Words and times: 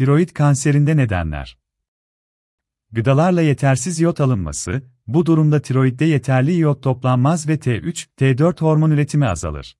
Tiroid 0.00 0.28
kanserinde 0.28 0.96
nedenler. 0.96 1.58
Gıdalarla 2.92 3.42
yetersiz 3.42 4.00
iyot 4.00 4.20
alınması, 4.20 4.82
bu 5.06 5.26
durumda 5.26 5.62
tiroidde 5.62 6.04
yeterli 6.04 6.52
iyot 6.52 6.82
toplanmaz 6.82 7.48
ve 7.48 7.54
T3, 7.54 8.06
T4 8.18 8.60
hormon 8.60 8.90
üretimi 8.90 9.26
azalır. 9.26 9.76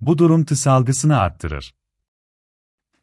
Bu 0.00 0.18
durum 0.18 0.44
T 0.44 0.54
salgısını 0.54 1.18
arttırır. 1.18 1.74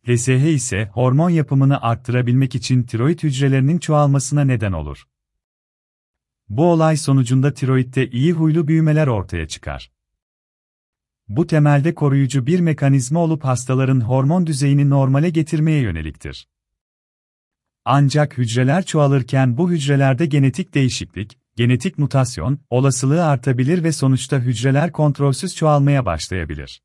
LSH 0.10 0.30
ise 0.30 0.90
hormon 0.94 1.30
yapımını 1.30 1.82
arttırabilmek 1.82 2.56
için 2.56 2.84
tiroid 2.84 3.20
hücrelerinin 3.20 3.78
çoğalmasına 3.78 4.42
neden 4.42 4.72
olur. 4.72 5.08
Bu 6.50 6.66
olay 6.66 6.98
sonucunda 6.98 7.54
tiroidde 7.54 8.10
iyi 8.10 8.34
huylu 8.34 8.68
büyümeler 8.68 9.08
ortaya 9.08 9.48
çıkar. 9.48 9.93
Bu 11.28 11.48
temelde 11.48 11.96
koruyucu 11.96 12.48
bir 12.48 12.60
mekanizma 12.60 13.20
olup 13.20 13.44
hastaların 13.44 14.02
hormon 14.02 14.48
düzeyini 14.48 14.90
normale 14.90 15.30
getirmeye 15.30 15.82
yöneliktir. 15.82 16.48
Ancak 17.86 18.38
hücreler 18.38 18.86
çoğalırken 18.86 19.58
bu 19.58 19.72
hücrelerde 19.72 20.26
genetik 20.26 20.74
değişiklik, 20.74 21.38
genetik 21.56 21.98
mutasyon, 21.98 22.60
olasılığı 22.70 23.26
artabilir 23.26 23.84
ve 23.84 23.92
sonuçta 23.92 24.40
hücreler 24.40 24.92
kontrolsüz 24.92 25.56
çoğalmaya 25.56 26.06
başlayabilir. 26.06 26.82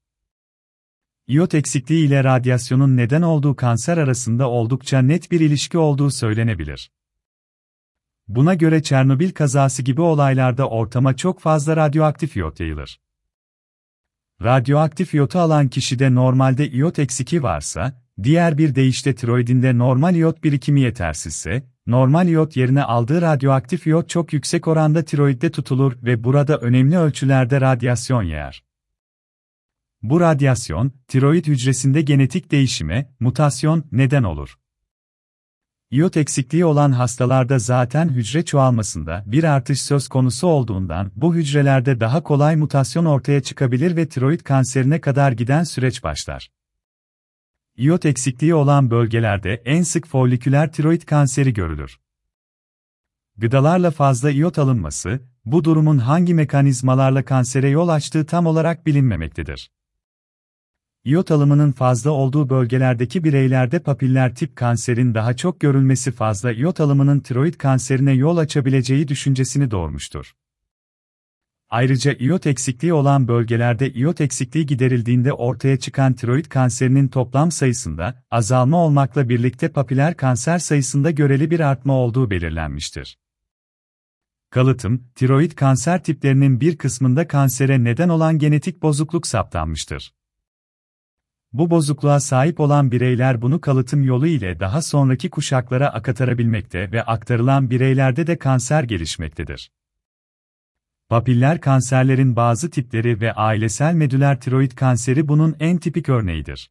İyot 1.26 1.54
eksikliği 1.54 2.06
ile 2.06 2.24
radyasyonun 2.24 2.96
neden 2.96 3.22
olduğu 3.22 3.56
kanser 3.56 3.98
arasında 3.98 4.50
oldukça 4.50 5.02
net 5.02 5.30
bir 5.30 5.40
ilişki 5.40 5.78
olduğu 5.78 6.10
söylenebilir. 6.10 6.90
Buna 8.28 8.54
göre 8.54 8.82
Çernobil 8.82 9.30
kazası 9.30 9.82
gibi 9.82 10.00
olaylarda 10.00 10.68
ortama 10.68 11.16
çok 11.16 11.40
fazla 11.40 11.76
radyoaktif 11.76 12.36
iyot 12.36 12.60
yayılır. 12.60 13.00
Radyoaktif 14.42 15.14
iyotu 15.14 15.38
alan 15.38 15.68
kişide 15.68 16.14
normalde 16.14 16.70
iyot 16.70 16.98
eksiki 16.98 17.42
varsa, 17.42 18.02
diğer 18.22 18.58
bir 18.58 18.74
deyişle 18.74 19.14
tiroidinde 19.14 19.78
normal 19.78 20.14
iyot 20.14 20.44
birikimi 20.44 20.80
yetersizse, 20.80 21.62
normal 21.86 22.28
iyot 22.28 22.56
yerine 22.56 22.82
aldığı 22.82 23.22
radyoaktif 23.22 23.86
iyot 23.86 24.08
çok 24.08 24.32
yüksek 24.32 24.68
oranda 24.68 25.04
tiroidde 25.04 25.50
tutulur 25.50 25.92
ve 26.02 26.24
burada 26.24 26.58
önemli 26.58 26.98
ölçülerde 26.98 27.60
radyasyon 27.60 28.22
yayar. 28.22 28.64
Bu 30.02 30.20
radyasyon, 30.20 30.92
tiroid 31.08 31.46
hücresinde 31.46 32.02
genetik 32.02 32.50
değişime, 32.50 33.14
mutasyon 33.20 33.84
neden 33.92 34.22
olur. 34.22 34.58
İyot 35.90 36.16
eksikliği 36.16 36.64
olan 36.64 36.92
hastalarda 36.92 37.58
zaten 37.58 38.08
hücre 38.08 38.44
çoğalmasında 38.44 39.22
bir 39.26 39.44
artış 39.44 39.82
söz 39.82 40.08
konusu 40.08 40.46
olduğundan 40.46 41.12
bu 41.16 41.34
hücrelerde 41.34 42.00
daha 42.00 42.22
kolay 42.22 42.56
mutasyon 42.56 43.04
ortaya 43.04 43.42
çıkabilir 43.42 43.96
ve 43.96 44.08
tiroid 44.08 44.40
kanserine 44.40 45.00
kadar 45.00 45.32
giden 45.32 45.64
süreç 45.64 46.04
başlar. 46.04 46.50
İyot 47.76 48.06
eksikliği 48.06 48.54
olan 48.54 48.90
bölgelerde 48.90 49.62
en 49.64 49.82
sık 49.82 50.06
foliküler 50.06 50.72
tiroid 50.72 51.02
kanseri 51.02 51.52
görülür. 51.54 51.98
Gıdalarla 53.36 53.90
fazla 53.90 54.30
iyot 54.30 54.58
alınması, 54.58 55.20
bu 55.44 55.64
durumun 55.64 55.98
hangi 55.98 56.34
mekanizmalarla 56.34 57.24
kansere 57.24 57.68
yol 57.68 57.88
açtığı 57.88 58.26
tam 58.26 58.46
olarak 58.46 58.86
bilinmemektedir. 58.86 59.70
İyot 61.08 61.30
alımının 61.30 61.72
fazla 61.72 62.10
olduğu 62.10 62.50
bölgelerdeki 62.50 63.24
bireylerde 63.24 63.78
papiller 63.78 64.34
tip 64.34 64.56
kanserin 64.56 65.14
daha 65.14 65.36
çok 65.36 65.60
görülmesi 65.60 66.12
fazla 66.12 66.52
iyot 66.52 66.80
alımının 66.80 67.20
tiroid 67.20 67.54
kanserine 67.54 68.12
yol 68.12 68.36
açabileceği 68.36 69.08
düşüncesini 69.08 69.70
doğurmuştur. 69.70 70.34
Ayrıca 71.70 72.12
iyot 72.12 72.46
eksikliği 72.46 72.92
olan 72.92 73.28
bölgelerde 73.28 73.92
iyot 73.92 74.20
eksikliği 74.20 74.66
giderildiğinde 74.66 75.32
ortaya 75.32 75.78
çıkan 75.78 76.12
tiroid 76.12 76.44
kanserinin 76.44 77.08
toplam 77.08 77.50
sayısında 77.50 78.24
azalma 78.30 78.76
olmakla 78.76 79.28
birlikte 79.28 79.68
papiler 79.68 80.16
kanser 80.16 80.58
sayısında 80.58 81.10
göreli 81.10 81.50
bir 81.50 81.60
artma 81.60 81.92
olduğu 81.92 82.30
belirlenmiştir. 82.30 83.18
Kalıtım, 84.50 85.04
tiroid 85.14 85.52
kanser 85.52 86.02
tiplerinin 86.04 86.60
bir 86.60 86.76
kısmında 86.76 87.28
kansere 87.28 87.84
neden 87.84 88.08
olan 88.08 88.38
genetik 88.38 88.82
bozukluk 88.82 89.26
saptanmıştır. 89.26 90.17
Bu 91.52 91.70
bozukluğa 91.70 92.20
sahip 92.20 92.60
olan 92.60 92.92
bireyler 92.92 93.42
bunu 93.42 93.60
kalıtım 93.60 94.02
yolu 94.04 94.26
ile 94.26 94.60
daha 94.60 94.82
sonraki 94.82 95.30
kuşaklara 95.30 95.88
akatarabilmekte 95.88 96.92
ve 96.92 97.02
aktarılan 97.02 97.70
bireylerde 97.70 98.26
de 98.26 98.38
kanser 98.38 98.82
gelişmektedir. 98.82 99.70
Papiller 101.08 101.60
kanserlerin 101.60 102.36
bazı 102.36 102.70
tipleri 102.70 103.20
ve 103.20 103.32
ailesel 103.32 103.94
medüler 103.94 104.40
tiroid 104.40 104.72
kanseri 104.72 105.28
bunun 105.28 105.56
en 105.60 105.78
tipik 105.78 106.08
örneğidir. 106.08 106.70